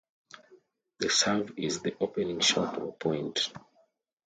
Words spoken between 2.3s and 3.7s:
shot of a point.